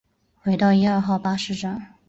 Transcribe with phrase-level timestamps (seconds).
[0.41, 1.93] 回到一二号巴士站